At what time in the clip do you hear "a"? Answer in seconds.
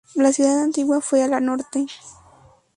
1.21-1.27